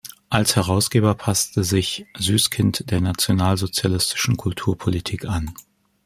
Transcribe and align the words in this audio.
Als 0.31 0.55
Herausgeber 0.55 1.13
passte 1.13 1.63
sich 1.63 2.07
Süskind 2.17 2.89
der 2.89 3.01
nationalsozialistischen 3.01 4.35
Kulturpolitik 4.35 5.25
an. 5.25 5.53